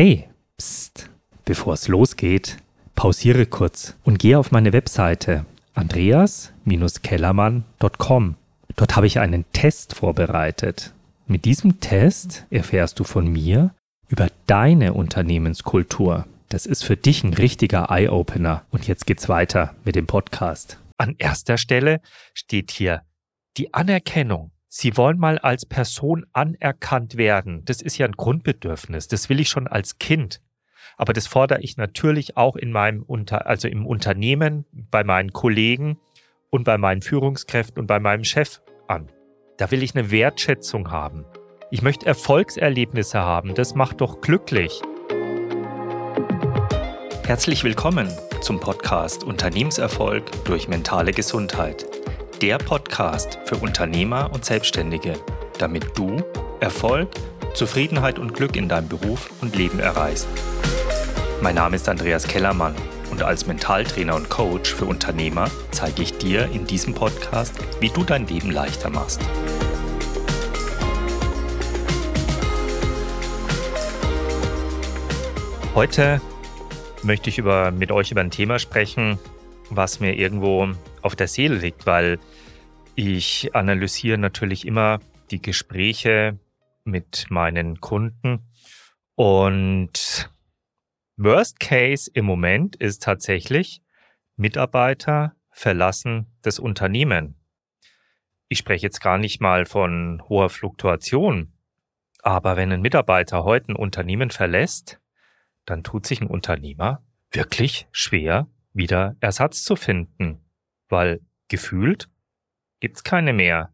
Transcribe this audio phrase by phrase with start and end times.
[0.00, 1.10] Hey, psst,
[1.44, 2.58] bevor es losgeht,
[2.94, 8.36] pausiere kurz und gehe auf meine Webseite andreas-kellermann.com.
[8.76, 10.94] Dort habe ich einen Test vorbereitet.
[11.26, 13.74] Mit diesem Test erfährst du von mir
[14.06, 16.28] über deine Unternehmenskultur.
[16.48, 18.62] Das ist für dich ein richtiger Eye-Opener.
[18.70, 20.78] Und jetzt geht's weiter mit dem Podcast.
[20.96, 22.00] An erster Stelle
[22.34, 23.02] steht hier
[23.56, 24.52] die Anerkennung.
[24.70, 27.64] Sie wollen mal als Person anerkannt werden.
[27.64, 29.08] Das ist ja ein Grundbedürfnis.
[29.08, 30.42] Das will ich schon als Kind.
[30.98, 35.98] Aber das fordere ich natürlich auch in meinem Unter, also im Unternehmen, bei meinen Kollegen
[36.50, 39.10] und bei meinen Führungskräften und bei meinem Chef an.
[39.56, 41.24] Da will ich eine Wertschätzung haben.
[41.70, 43.54] Ich möchte Erfolgserlebnisse haben.
[43.54, 44.82] Das macht doch glücklich.
[47.24, 48.08] Herzlich willkommen
[48.42, 51.86] zum Podcast Unternehmenserfolg durch mentale Gesundheit
[52.40, 55.14] der Podcast für Unternehmer und Selbstständige,
[55.58, 56.22] damit du
[56.60, 57.08] Erfolg,
[57.54, 60.28] Zufriedenheit und Glück in deinem Beruf und Leben erreichst.
[61.40, 62.76] Mein Name ist Andreas Kellermann
[63.10, 68.04] und als Mentaltrainer und Coach für Unternehmer zeige ich dir in diesem Podcast, wie du
[68.04, 69.20] dein Leben leichter machst.
[75.74, 76.20] Heute
[77.02, 79.18] möchte ich über, mit euch über ein Thema sprechen,
[79.70, 80.68] was mir irgendwo
[81.02, 82.18] auf der Seele liegt, weil
[82.94, 86.38] ich analysiere natürlich immer die Gespräche
[86.84, 88.40] mit meinen Kunden
[89.14, 90.30] und
[91.16, 93.82] Worst Case im Moment ist tatsächlich,
[94.36, 97.34] Mitarbeiter verlassen das Unternehmen.
[98.48, 101.52] Ich spreche jetzt gar nicht mal von hoher Fluktuation,
[102.22, 105.00] aber wenn ein Mitarbeiter heute ein Unternehmen verlässt,
[105.64, 110.47] dann tut sich ein Unternehmer wirklich schwer, wieder Ersatz zu finden,
[110.88, 112.08] weil gefühlt
[112.80, 113.72] gibt's keine mehr.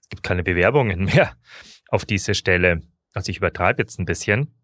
[0.00, 1.36] Es gibt keine Bewerbungen mehr
[1.88, 2.82] auf diese Stelle.
[3.12, 4.54] Also ich übertreibe jetzt ein bisschen.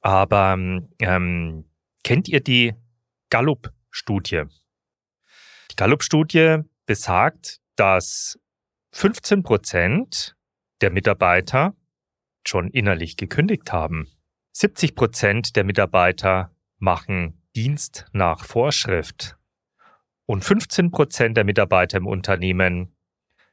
[0.00, 0.56] Aber
[1.00, 1.70] ähm,
[2.04, 2.74] kennt ihr die
[3.30, 4.44] Gallup-Studie?
[5.70, 8.38] Die Gallup-Studie besagt, dass
[8.92, 10.36] 15 Prozent
[10.80, 11.74] der Mitarbeiter
[12.46, 14.08] schon innerlich gekündigt haben.
[14.52, 19.36] 70 Prozent der Mitarbeiter machen Dienst nach Vorschrift.
[20.26, 22.96] Und 15 Prozent der Mitarbeiter im Unternehmen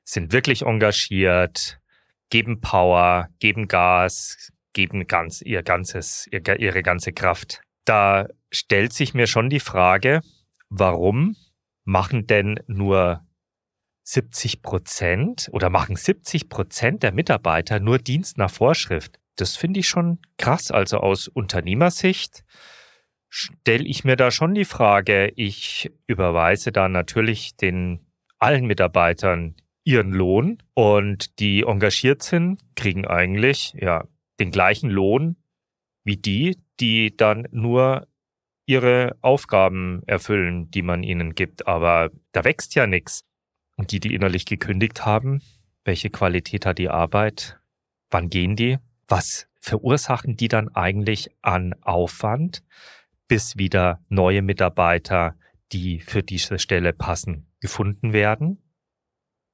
[0.04, 1.80] sind wirklich engagiert,
[2.30, 7.62] geben Power, geben Gas, geben ganz ihr ganzes, ihre ganze Kraft.
[7.86, 10.22] Da stellt sich mir schon die Frage,
[10.70, 11.36] warum
[11.84, 13.26] machen denn nur
[14.04, 19.20] 70 Prozent oder machen 70 Prozent der Mitarbeiter nur Dienst nach Vorschrift?
[19.36, 20.72] Das finde ich schon krass.
[20.72, 22.44] Also aus Unternehmersicht
[23.36, 28.06] stelle ich mir da schon die Frage, ich überweise da natürlich den
[28.38, 34.04] allen Mitarbeitern ihren Lohn und die engagiert sind, kriegen eigentlich ja
[34.40, 35.36] den gleichen Lohn
[36.04, 38.08] wie die, die dann nur
[38.68, 41.66] ihre Aufgaben erfüllen, die man ihnen gibt.
[41.66, 43.24] Aber da wächst ja nichts.
[43.78, 45.42] Und die, die innerlich gekündigt haben,
[45.86, 47.60] welche Qualität hat die Arbeit?
[48.12, 48.78] Wann gehen die?
[49.08, 52.64] Was verursachen die dann eigentlich an Aufwand?
[53.34, 55.36] Bis wieder neue Mitarbeiter,
[55.72, 58.62] die für diese Stelle passen, gefunden werden.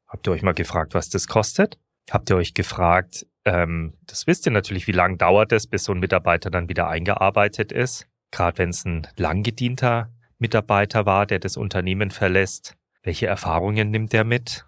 [0.06, 1.79] Habt ihr euch mal gefragt, was das kostet?
[2.12, 5.94] Habt ihr euch gefragt, ähm, das wisst ihr natürlich, wie lange dauert es, bis so
[5.94, 8.06] ein Mitarbeiter dann wieder eingearbeitet ist?
[8.31, 12.75] Gerade wenn es ein langgedienter Mitarbeiter war, der das Unternehmen verlässt.
[13.01, 14.66] Welche Erfahrungen nimmt er mit?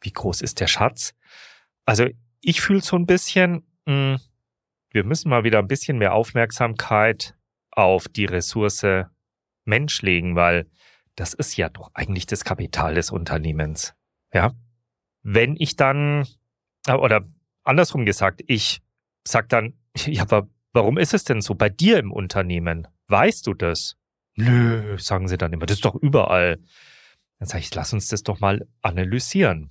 [0.00, 1.14] Wie groß ist der Schatz?
[1.84, 2.08] Also
[2.40, 4.20] ich fühle so ein bisschen, mh, hm,
[4.90, 7.36] wir müssen mal wieder ein bisschen mehr Aufmerksamkeit
[7.72, 8.84] auf die Ressource
[9.64, 10.66] Mensch legen, weil
[11.16, 13.94] das ist ja doch eigentlich das Kapital des Unternehmens.
[14.32, 14.52] Ja.
[15.22, 16.26] Wenn ich dann,
[16.86, 17.26] äh, oder
[17.62, 18.80] andersrum gesagt, ich
[19.26, 22.88] sag dann, ja, aber warum ist es denn so bei dir im Unternehmen?
[23.08, 23.96] Weißt du das?
[24.36, 26.58] Nö, sagen sie dann immer, das ist doch überall.
[27.38, 29.70] Dann sage ich, lass uns das doch mal analysieren.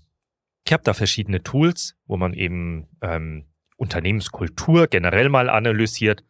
[0.66, 6.24] Ich habe da verschiedene Tools, wo man eben ähm, Unternehmenskultur generell mal analysiert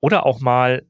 [0.00, 0.86] oder auch mal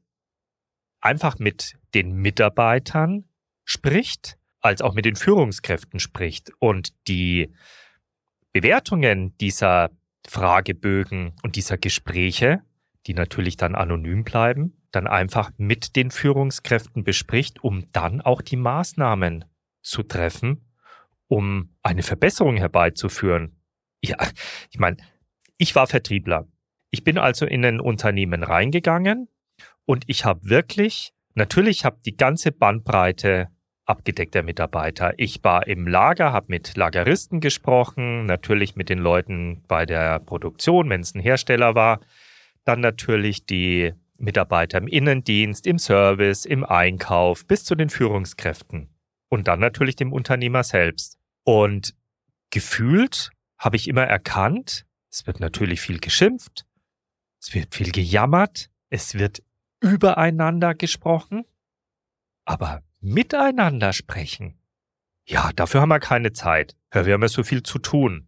[1.05, 3.25] einfach mit den Mitarbeitern
[3.63, 7.53] spricht, als auch mit den Führungskräften spricht und die
[8.51, 9.91] Bewertungen dieser
[10.27, 12.61] Fragebögen und dieser Gespräche,
[13.05, 18.55] die natürlich dann anonym bleiben, dann einfach mit den Führungskräften bespricht, um dann auch die
[18.55, 19.45] Maßnahmen
[19.83, 20.65] zu treffen,
[21.27, 23.61] um eine Verbesserung herbeizuführen.
[24.01, 24.17] Ja,
[24.71, 24.97] ich meine,
[25.57, 26.47] ich war Vertriebler.
[26.89, 29.27] Ich bin also in ein Unternehmen reingegangen,
[29.85, 33.49] und ich habe wirklich, natürlich habe die ganze Bandbreite
[33.85, 35.13] abgedeckt der Mitarbeiter.
[35.17, 40.89] Ich war im Lager, habe mit Lageristen gesprochen, natürlich mit den Leuten bei der Produktion,
[40.89, 41.99] wenn es ein Hersteller war.
[42.63, 48.89] Dann natürlich die Mitarbeiter im Innendienst, im Service, im Einkauf bis zu den Führungskräften
[49.29, 51.19] und dann natürlich dem Unternehmer selbst.
[51.43, 51.93] Und
[52.49, 56.65] gefühlt habe ich immer erkannt, es wird natürlich viel geschimpft,
[57.39, 59.43] es wird viel gejammert, es wird
[59.85, 61.45] übereinander gesprochen,
[62.45, 64.59] aber miteinander sprechen.
[65.27, 66.75] Ja, dafür haben wir keine Zeit.
[66.93, 68.27] Ja, wir haben ja so viel zu tun.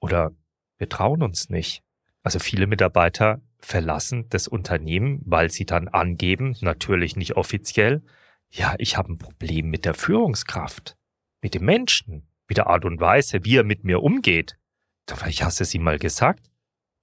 [0.00, 0.32] Oder
[0.78, 1.82] wir trauen uns nicht.
[2.22, 8.02] Also viele Mitarbeiter verlassen das Unternehmen, weil sie dann angeben, natürlich nicht offiziell,
[8.50, 10.96] ja, ich habe ein Problem mit der Führungskraft,
[11.42, 14.56] mit dem Menschen, mit der Art und Weise, wie er mit mir umgeht.
[15.26, 16.50] Ich hast es ihm mal gesagt.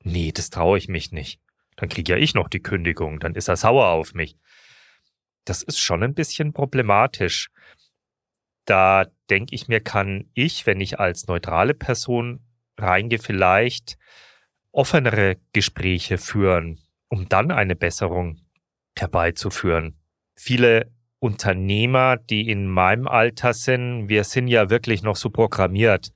[0.03, 1.41] Nee, das traue ich mich nicht.
[1.83, 4.37] Dann kriege ja ich noch die Kündigung, dann ist er sauer auf mich.
[5.43, 7.49] Das ist schon ein bisschen problematisch.
[8.63, 12.39] Da denke ich mir, kann ich, wenn ich als neutrale Person
[12.77, 13.97] reingehe, vielleicht
[14.71, 18.39] offenere Gespräche führen, um dann eine Besserung
[18.97, 19.99] herbeizuführen.
[20.37, 20.89] Viele
[21.19, 26.13] Unternehmer, die in meinem Alter sind, wir sind ja wirklich noch so programmiert,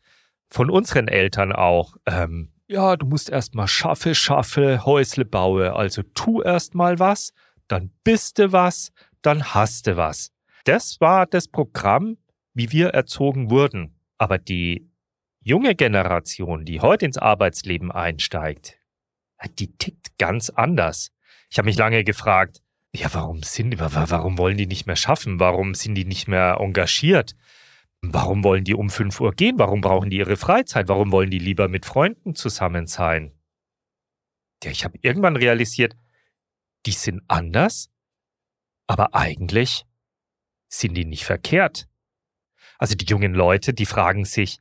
[0.47, 1.97] von unseren Eltern auch.
[2.05, 5.75] Ähm, ja, du musst erst mal schaffe, schaffe, Häusle baue.
[5.75, 7.33] Also tu erst mal was,
[7.67, 8.91] dann bist du was,
[9.21, 10.31] dann hast du was.
[10.65, 12.17] Das war das Programm,
[12.53, 13.95] wie wir erzogen wurden.
[14.17, 14.89] Aber die
[15.41, 18.77] junge Generation, die heute ins Arbeitsleben einsteigt,
[19.57, 21.11] die tickt ganz anders.
[21.49, 22.61] Ich habe mich lange gefragt,
[22.93, 25.39] ja, warum sind, warum wollen die nicht mehr schaffen?
[25.39, 27.35] Warum sind die nicht mehr engagiert?
[28.01, 29.57] Warum wollen die um 5 Uhr gehen?
[29.57, 30.87] Warum brauchen die ihre Freizeit?
[30.87, 33.33] Warum wollen die lieber mit Freunden zusammen sein?
[34.63, 35.95] Ja, ich habe irgendwann realisiert,
[36.85, 37.89] die sind anders,
[38.87, 39.85] aber eigentlich
[40.69, 41.87] sind die nicht verkehrt.
[42.77, 44.59] Also die jungen Leute, die fragen sich,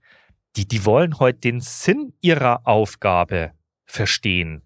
[0.56, 3.53] die, die wollen heute den Sinn ihrer Aufgabe
[3.85, 4.66] verstehen.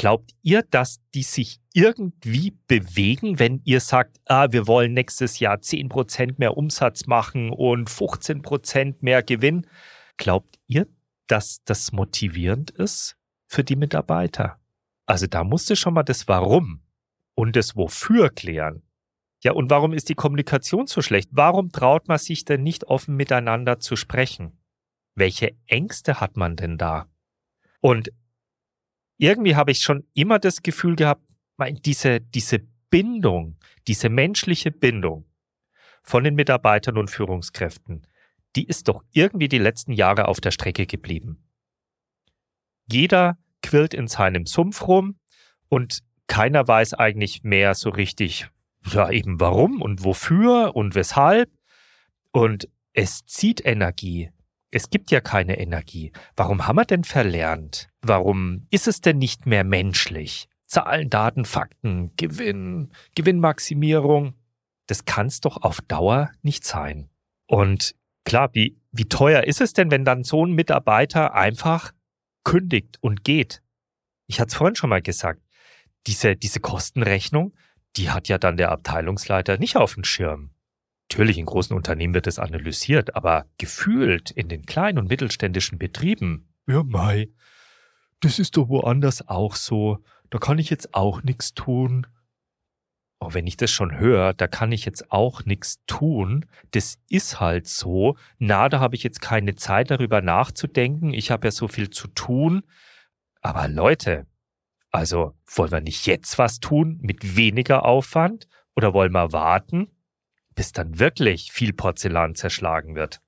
[0.00, 5.56] Glaubt ihr, dass die sich irgendwie bewegen, wenn ihr sagt, ah, wir wollen nächstes Jahr
[5.56, 9.66] 10% mehr Umsatz machen und 15% mehr Gewinn?
[10.16, 10.86] Glaubt ihr,
[11.26, 14.58] dass das motivierend ist für die Mitarbeiter?
[15.04, 16.80] Also da musste schon mal das Warum
[17.34, 18.82] und das Wofür klären.
[19.44, 21.28] Ja, und warum ist die Kommunikation so schlecht?
[21.32, 24.62] Warum traut man sich denn nicht offen miteinander zu sprechen?
[25.14, 27.06] Welche Ängste hat man denn da?
[27.82, 28.10] Und
[29.20, 31.22] irgendwie habe ich schon immer das Gefühl gehabt,
[31.84, 33.56] diese, diese Bindung,
[33.86, 35.26] diese menschliche Bindung
[36.02, 38.06] von den Mitarbeitern und Führungskräften,
[38.56, 41.44] die ist doch irgendwie die letzten Jahre auf der Strecke geblieben.
[42.90, 45.18] Jeder quillt in seinem Sumpf rum
[45.68, 48.48] und keiner weiß eigentlich mehr so richtig,
[48.86, 51.50] ja, eben warum und wofür und weshalb.
[52.32, 54.30] Und es zieht Energie.
[54.70, 56.12] Es gibt ja keine Energie.
[56.36, 57.88] Warum haben wir denn verlernt?
[58.02, 60.48] Warum ist es denn nicht mehr menschlich?
[60.66, 64.34] Zahlen, Daten, Fakten, Gewinn, Gewinnmaximierung.
[64.86, 67.10] Das kann es doch auf Dauer nicht sein.
[67.46, 71.92] Und klar, wie, wie teuer ist es denn, wenn dann so ein Mitarbeiter einfach
[72.44, 73.62] kündigt und geht?
[74.28, 75.42] Ich hatte es vorhin schon mal gesagt.
[76.06, 77.52] Diese, diese Kostenrechnung,
[77.96, 80.50] die hat ja dann der Abteilungsleiter nicht auf dem Schirm.
[81.10, 86.48] Natürlich, in großen Unternehmen wird es analysiert, aber gefühlt in den kleinen und mittelständischen Betrieben,
[86.68, 87.30] ja, Mai,
[88.20, 89.98] das ist doch woanders auch so,
[90.30, 92.06] da kann ich jetzt auch nichts tun.
[93.18, 96.46] Oh, wenn ich das schon höre, da kann ich jetzt auch nichts tun.
[96.70, 98.16] Das ist halt so.
[98.38, 101.12] Na, da habe ich jetzt keine Zeit darüber nachzudenken.
[101.12, 102.62] Ich habe ja so viel zu tun.
[103.40, 104.28] Aber Leute,
[104.92, 109.90] also wollen wir nicht jetzt was tun mit weniger Aufwand oder wollen wir warten,
[110.60, 113.22] bis dann wirklich viel Porzellan zerschlagen wird.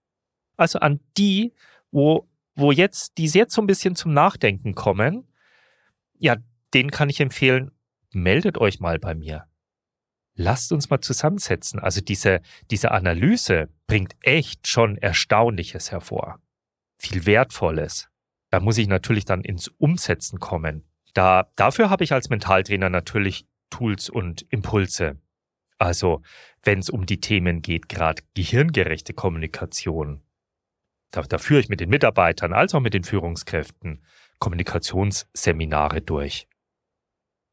[0.59, 1.55] Also an die,
[1.91, 5.27] wo, wo jetzt, die jetzt so ein bisschen zum Nachdenken kommen,
[6.19, 6.37] ja,
[6.75, 7.71] denen kann ich empfehlen,
[8.13, 9.47] meldet euch mal bei mir.
[10.35, 11.81] Lasst uns mal zusammensetzen.
[11.81, 16.39] Also diese, diese Analyse bringt echt schon Erstaunliches hervor.
[16.99, 18.11] Viel Wertvolles.
[18.51, 20.85] Da muss ich natürlich dann ins Umsetzen kommen.
[21.15, 25.17] Da, dafür habe ich als Mentaltrainer natürlich Tools und Impulse.
[25.83, 26.23] Also,
[26.63, 30.23] wenn es um die Themen geht, gerade gehirngerechte Kommunikation,
[31.11, 34.05] da, da führe ich mit den Mitarbeitern als auch mit den Führungskräften
[34.39, 36.47] Kommunikationsseminare durch.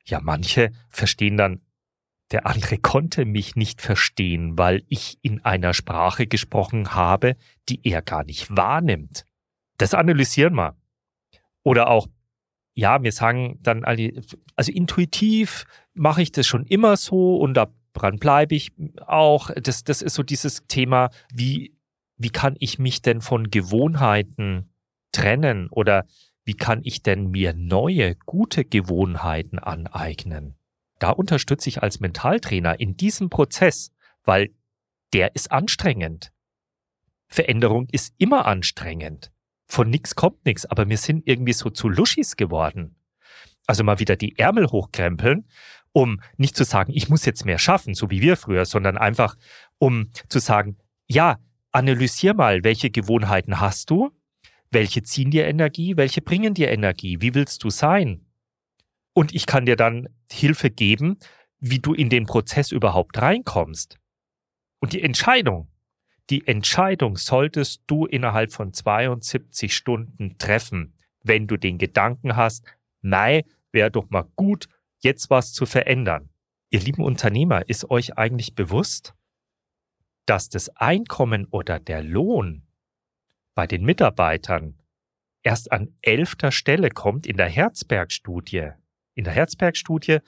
[0.06, 1.62] Ja, manche verstehen dann,
[2.32, 7.36] der andere konnte mich nicht verstehen, weil ich in einer Sprache gesprochen habe,
[7.68, 9.26] die er gar nicht wahrnimmt.
[9.78, 10.78] Das analysieren wir.
[11.64, 12.08] Oder auch,
[12.76, 18.18] ja, wir sagen dann, also intuitiv mache ich das schon immer so und da dran
[18.18, 18.72] bleibe ich
[19.06, 19.50] auch.
[19.52, 21.76] Das, das ist so dieses Thema, wie,
[22.18, 24.74] wie kann ich mich denn von Gewohnheiten
[25.12, 26.06] trennen oder
[26.46, 30.56] wie kann ich denn mir neue, gute Gewohnheiten aneignen?
[31.00, 33.92] Da unterstütze ich als Mentaltrainer in diesem Prozess,
[34.24, 34.50] weil
[35.14, 36.32] der ist anstrengend.
[37.28, 39.32] Veränderung ist immer anstrengend.
[39.68, 42.96] Von nix kommt nix, aber wir sind irgendwie so zu Luschis geworden.
[43.68, 45.48] Also mal wieder die Ärmel hochkrempeln,
[45.92, 49.36] um nicht zu sagen, ich muss jetzt mehr schaffen, so wie wir früher, sondern einfach,
[49.78, 50.78] um zu sagen,
[51.08, 51.40] ja,
[51.72, 54.12] analysier mal, welche Gewohnheiten hast du,
[54.72, 58.26] welche ziehen dir Energie, welche bringen dir Energie, wie willst du sein?
[59.14, 61.18] Und ich kann dir dann Hilfe geben,
[61.60, 63.98] wie du in den Prozess überhaupt reinkommst.
[64.80, 65.68] Und die Entscheidung,
[66.30, 70.94] die Entscheidung solltest du innerhalb von 72 Stunden treffen,
[71.24, 72.66] wenn du den Gedanken hast,
[73.02, 73.42] nein,
[73.72, 74.68] wäre doch mal gut,
[75.00, 76.30] jetzt was zu verändern.
[76.70, 79.14] Ihr lieben Unternehmer, ist euch eigentlich bewusst,
[80.26, 82.68] dass das Einkommen oder der Lohn
[83.56, 84.80] bei den Mitarbeitern
[85.42, 88.70] erst an elfter Stelle kommt in der Herzberg-Studie.
[89.16, 90.20] In der Herzberg-Studie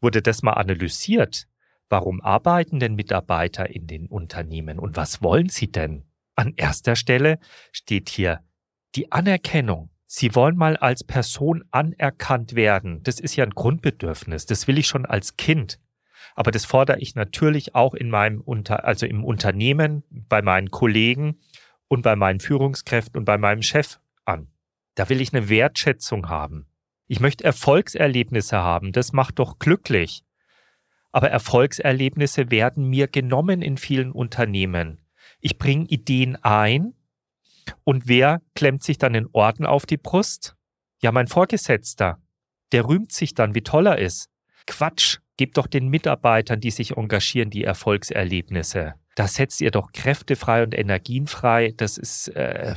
[0.00, 1.46] wurde das mal analysiert.
[1.88, 6.04] Warum arbeiten denn Mitarbeiter in den Unternehmen und was wollen sie denn?
[6.34, 7.38] An erster Stelle
[7.72, 8.44] steht hier
[8.94, 9.90] die Anerkennung.
[10.06, 13.02] Sie wollen mal als Person anerkannt werden.
[13.02, 14.46] Das ist ja ein Grundbedürfnis.
[14.46, 15.80] Das will ich schon als Kind.
[16.36, 21.40] Aber das fordere ich natürlich auch in meinem Unter, also im Unternehmen, bei meinen Kollegen
[21.88, 24.48] und bei meinen Führungskräften und bei meinem Chef an.
[24.94, 26.66] Da will ich eine Wertschätzung haben.
[27.08, 28.92] Ich möchte Erfolgserlebnisse haben.
[28.92, 30.24] Das macht doch glücklich.
[31.10, 35.00] Aber Erfolgserlebnisse werden mir genommen in vielen Unternehmen.
[35.40, 36.94] Ich bringe Ideen ein
[37.84, 40.56] und wer klemmt sich dann den Orden auf die Brust?
[41.02, 42.20] Ja, mein Vorgesetzter.
[42.72, 44.28] Der rühmt sich dann, wie toll er ist.
[44.66, 48.94] Quatsch, gebt doch den Mitarbeitern, die sich engagieren, die Erfolgserlebnisse.
[49.14, 51.72] Da setzt ihr doch Kräfte frei und Energien frei.
[51.76, 52.74] Das ist, äh,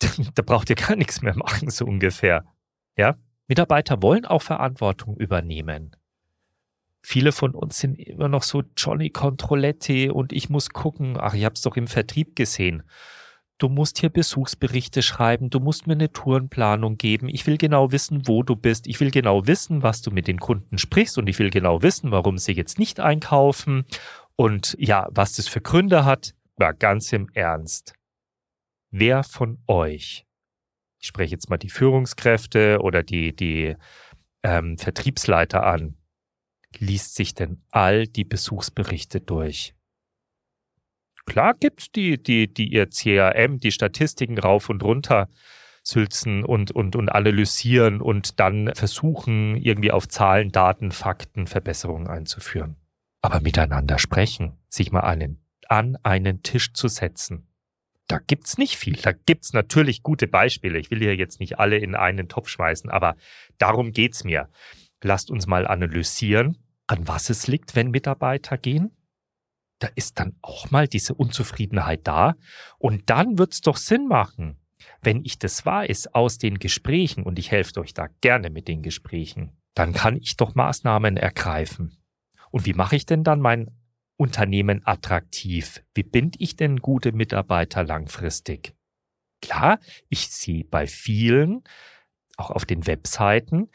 [0.34, 2.44] da braucht ihr gar nichts mehr machen, so ungefähr.
[2.96, 3.16] Ja?
[3.46, 5.96] Mitarbeiter wollen auch Verantwortung übernehmen.
[7.04, 11.16] Viele von uns sind immer noch so Johnny Controletti und ich muss gucken.
[11.18, 12.84] Ach, ich hab's doch im Vertrieb gesehen
[13.62, 18.26] du musst hier Besuchsberichte schreiben, du musst mir eine Tourenplanung geben, ich will genau wissen,
[18.26, 21.38] wo du bist, ich will genau wissen, was du mit den Kunden sprichst und ich
[21.38, 23.84] will genau wissen, warum sie jetzt nicht einkaufen
[24.34, 26.34] und ja, was das für Gründe hat.
[26.58, 27.94] Ja, ganz im Ernst.
[28.90, 30.26] Wer von euch,
[30.98, 33.76] ich spreche jetzt mal die Führungskräfte oder die, die
[34.42, 35.96] ähm, Vertriebsleiter an,
[36.78, 39.74] liest sich denn all die Besuchsberichte durch?
[41.26, 45.28] Klar gibt's die, die, die ihr CRM, die Statistiken rauf und runter
[45.84, 52.76] sülzen und, und, und analysieren und dann versuchen, irgendwie auf Zahlen, Daten, Fakten Verbesserungen einzuführen.
[53.20, 57.48] Aber miteinander sprechen, sich mal einen, an einen Tisch zu setzen.
[58.08, 58.96] Da gibt's nicht viel.
[58.96, 60.78] Da gibt's natürlich gute Beispiele.
[60.78, 63.16] Ich will hier jetzt nicht alle in einen Topf schmeißen, aber
[63.58, 64.48] darum geht's mir.
[65.02, 68.92] Lasst uns mal analysieren, an was es liegt, wenn Mitarbeiter gehen
[69.82, 72.34] da ist dann auch mal diese Unzufriedenheit da.
[72.78, 74.58] Und dann wird's doch Sinn machen,
[75.00, 78.82] wenn ich das weiß aus den Gesprächen und ich helfe euch da gerne mit den
[78.82, 81.96] Gesprächen, dann kann ich doch Maßnahmen ergreifen.
[82.50, 83.70] Und wie mache ich denn dann mein
[84.16, 85.82] Unternehmen attraktiv?
[85.94, 88.74] Wie binde ich denn gute Mitarbeiter langfristig?
[89.40, 91.64] Klar, ich sehe bei vielen,
[92.36, 93.70] auch auf den Webseiten,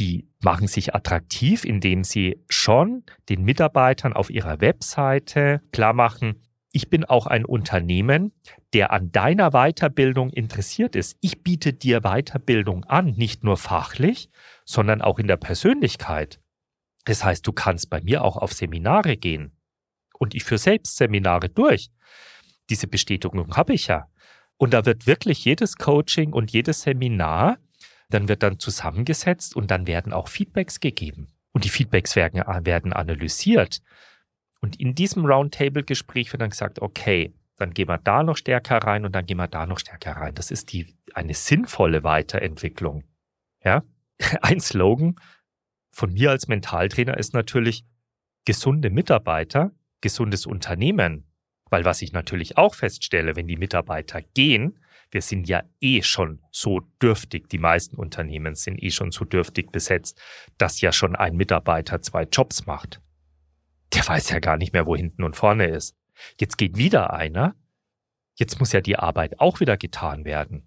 [0.00, 6.42] die machen sich attraktiv, indem sie schon den Mitarbeitern auf ihrer Webseite klar machen,
[6.72, 8.32] ich bin auch ein Unternehmen,
[8.72, 11.16] der an deiner Weiterbildung interessiert ist.
[11.20, 14.30] Ich biete dir Weiterbildung an, nicht nur fachlich,
[14.64, 16.40] sondern auch in der Persönlichkeit.
[17.04, 19.52] Das heißt, du kannst bei mir auch auf Seminare gehen.
[20.18, 21.90] Und ich führe selbst Seminare durch.
[22.68, 24.06] Diese Bestätigung habe ich ja.
[24.56, 27.58] Und da wird wirklich jedes Coaching und jedes Seminar
[28.10, 31.28] dann wird dann zusammengesetzt und dann werden auch Feedbacks gegeben.
[31.52, 33.80] Und die Feedbacks werden, werden analysiert.
[34.60, 39.04] Und in diesem Roundtable-Gespräch wird dann gesagt, okay, dann gehen wir da noch stärker rein
[39.04, 40.34] und dann gehen wir da noch stärker rein.
[40.34, 43.04] Das ist die, eine sinnvolle Weiterentwicklung.
[43.64, 43.82] Ja?
[44.42, 45.16] Ein Slogan
[45.90, 47.84] von mir als Mentaltrainer ist natürlich
[48.44, 51.26] gesunde Mitarbeiter, gesundes Unternehmen.
[51.68, 54.79] Weil was ich natürlich auch feststelle, wenn die Mitarbeiter gehen,
[55.10, 59.72] wir sind ja eh schon so dürftig, die meisten Unternehmen sind eh schon so dürftig
[59.72, 60.20] besetzt,
[60.56, 63.00] dass ja schon ein Mitarbeiter zwei Jobs macht.
[63.92, 65.96] Der weiß ja gar nicht mehr, wo hinten und vorne ist.
[66.38, 67.56] Jetzt geht wieder einer.
[68.36, 70.66] Jetzt muss ja die Arbeit auch wieder getan werden.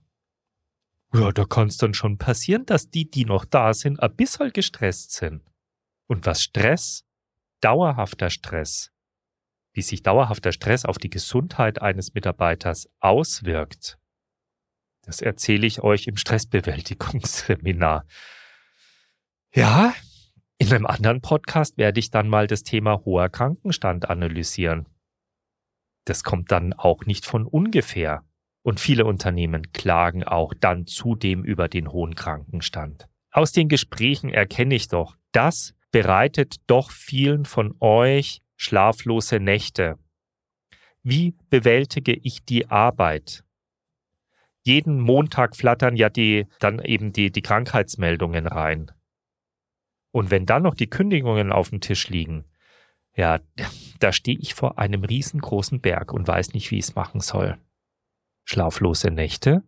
[1.14, 4.52] Ja, da kann es dann schon passieren, dass die, die noch da sind, ein bisschen
[4.52, 5.44] gestresst sind.
[6.08, 7.06] Und was Stress,
[7.62, 8.92] dauerhafter Stress,
[9.74, 14.00] wie sich dauerhafter Stress auf die Gesundheit eines Mitarbeiters auswirkt,
[15.04, 18.06] das erzähle ich euch im Stressbewältigungsseminar.
[19.54, 19.94] Ja,
[20.58, 24.88] In einem anderen Podcast werde ich dann mal das Thema hoher Krankenstand analysieren.
[26.06, 28.24] Das kommt dann auch nicht von ungefähr.
[28.62, 33.10] Und viele Unternehmen klagen auch dann zudem über den hohen Krankenstand.
[33.32, 39.98] Aus den Gesprächen erkenne ich doch, das bereitet doch vielen von euch schlaflose Nächte.
[41.02, 43.44] Wie bewältige ich die Arbeit?
[44.64, 48.92] Jeden Montag flattern ja die, dann eben die, die Krankheitsmeldungen rein.
[50.12, 52.46] Und wenn dann noch die Kündigungen auf dem Tisch liegen,
[53.16, 53.40] ja,
[54.00, 57.58] da stehe ich vor einem riesengroßen Berg und weiß nicht, wie ich es machen soll.
[58.46, 59.64] Schlaflose Nächte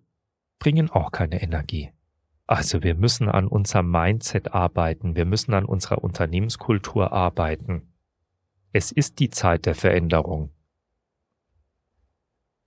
[0.59, 1.91] bringen auch keine Energie.
[2.47, 7.93] Also wir müssen an unserem Mindset arbeiten, wir müssen an unserer Unternehmenskultur arbeiten.
[8.71, 10.51] Es ist die Zeit der Veränderung.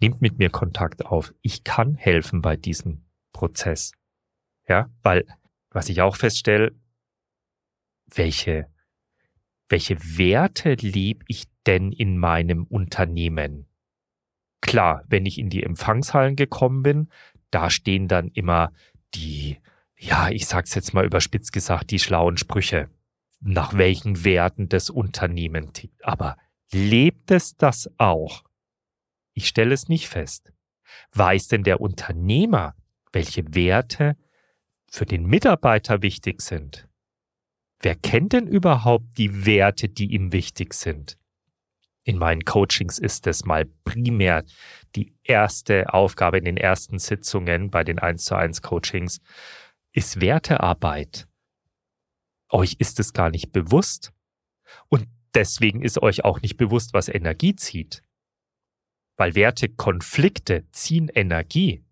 [0.01, 1.35] Nehmt mit mir Kontakt auf.
[1.43, 3.93] Ich kann helfen bei diesem Prozess.
[4.69, 5.27] Ja, weil,
[5.71, 6.73] was ich auch feststelle,
[8.07, 8.69] welche,
[9.69, 13.67] welche Werte lebe ich denn in meinem Unternehmen?
[14.61, 17.09] Klar, wenn ich in die Empfangshallen gekommen bin,
[17.51, 18.73] da stehen dann immer
[19.15, 19.59] die,
[19.97, 22.89] ja, ich sag's jetzt mal überspitzt gesagt, die schlauen Sprüche,
[23.41, 26.05] nach welchen Werten das Unternehmen tickt.
[26.05, 26.37] Aber
[26.73, 28.45] lebt es das auch?
[29.39, 30.53] Ich stelle es nicht fest.
[31.13, 32.75] Weiß denn der Unternehmer,
[33.13, 34.17] welche Werte
[34.91, 36.89] für den Mitarbeiter wichtig sind?
[37.79, 41.19] Wer kennt denn überhaupt die Werte, die ihm wichtig sind?
[42.09, 44.43] in meinen Coachings ist es mal primär
[44.97, 49.21] die erste Aufgabe in den ersten Sitzungen bei den 1 zu 1 Coachings
[49.93, 51.29] ist Wertearbeit.
[52.49, 54.15] Euch ist es gar nicht bewusst.
[54.89, 58.03] Und deswegen ist euch auch nicht bewusst, was Energie zieht.
[59.19, 61.85] Weil Wertekonflikte ziehen Energie.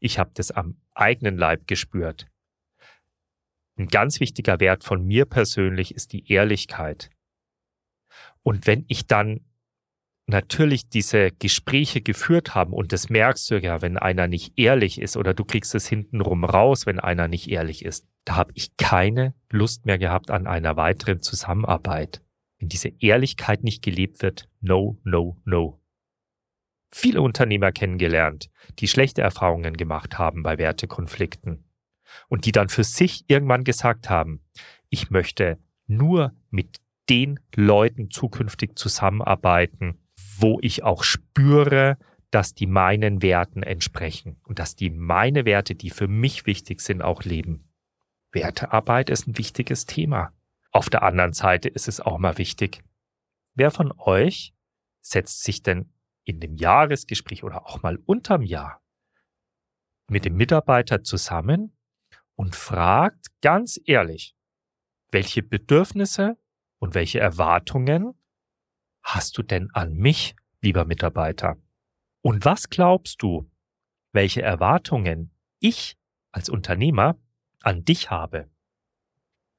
[0.00, 2.28] Ich habe das am eigenen Leib gespürt.
[3.76, 7.10] Ein ganz wichtiger Wert von mir persönlich ist die Ehrlichkeit.
[8.42, 9.44] Und wenn ich dann
[10.26, 15.16] natürlich diese Gespräche geführt haben und das merkst du ja, wenn einer nicht ehrlich ist
[15.16, 19.34] oder du kriegst es hintenrum raus, wenn einer nicht ehrlich ist, da habe ich keine
[19.50, 22.22] Lust mehr gehabt an einer weiteren Zusammenarbeit.
[22.58, 25.77] Wenn diese Ehrlichkeit nicht gelebt wird, no, no, no.
[26.90, 31.64] Viele Unternehmer kennengelernt, die schlechte Erfahrungen gemacht haben bei Wertekonflikten
[32.28, 34.42] und die dann für sich irgendwann gesagt haben,
[34.88, 39.98] ich möchte nur mit den Leuten zukünftig zusammenarbeiten,
[40.38, 41.98] wo ich auch spüre,
[42.30, 47.02] dass die meinen Werten entsprechen und dass die meine Werte, die für mich wichtig sind,
[47.02, 47.68] auch leben.
[48.32, 50.32] Wertearbeit ist ein wichtiges Thema.
[50.70, 52.82] Auf der anderen Seite ist es auch mal wichtig.
[53.54, 54.52] Wer von euch
[55.00, 55.90] setzt sich denn
[56.28, 58.82] in dem Jahresgespräch oder auch mal unterm Jahr
[60.10, 61.74] mit dem Mitarbeiter zusammen
[62.34, 64.34] und fragt ganz ehrlich,
[65.10, 66.36] welche Bedürfnisse
[66.78, 68.14] und welche Erwartungen
[69.02, 71.56] hast du denn an mich, lieber Mitarbeiter?
[72.20, 73.50] Und was glaubst du,
[74.12, 75.96] welche Erwartungen ich
[76.30, 77.18] als Unternehmer
[77.62, 78.50] an dich habe?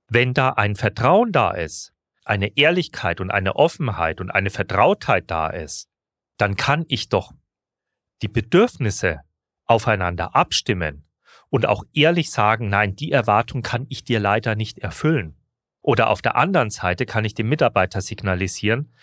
[0.07, 1.93] Wenn da ein Vertrauen da ist,
[2.25, 5.89] eine Ehrlichkeit und eine Offenheit und eine Vertrautheit da ist,
[6.39, 7.33] dann kann ich doch
[8.21, 9.21] die Bedürfnisse
[9.65, 11.05] aufeinander abstimmen
[11.49, 15.35] und auch ehrlich sagen, nein, die Erwartung kann ich dir leider nicht erfüllen.
[15.81, 18.95] Oder auf der anderen Seite kann ich dem Mitarbeiter signalisieren,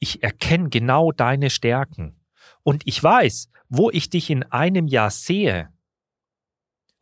[0.00, 2.20] ich erkenne genau deine Stärken
[2.62, 5.70] und ich weiß, wo ich dich in einem Jahr sehe.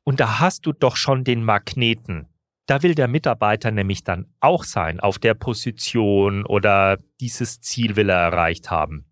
[0.05, 2.29] Und da hast du doch schon den Magneten.
[2.67, 8.11] Da will der Mitarbeiter nämlich dann auch sein, auf der Position oder dieses Ziel will
[8.11, 9.12] er erreicht haben.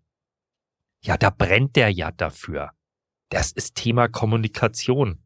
[1.03, 2.71] Ja, da brennt der ja dafür.
[3.29, 5.23] Das ist Thema Kommunikation.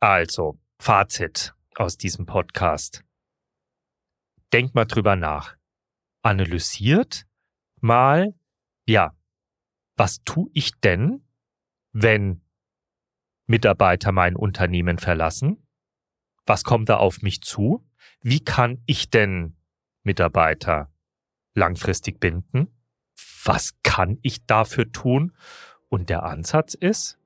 [0.00, 3.04] Also, Fazit aus diesem Podcast.
[4.52, 5.58] Denk mal drüber nach
[6.22, 7.26] analysiert
[7.80, 8.34] mal,
[8.86, 9.16] ja,
[9.96, 11.24] was tue ich denn,
[11.92, 12.42] wenn
[13.46, 15.66] Mitarbeiter mein Unternehmen verlassen?
[16.44, 17.86] Was kommt da auf mich zu?
[18.20, 19.56] Wie kann ich denn
[20.02, 20.92] Mitarbeiter
[21.54, 22.77] langfristig binden?
[23.44, 25.32] Was kann ich dafür tun?
[25.88, 27.18] Und der Ansatz ist,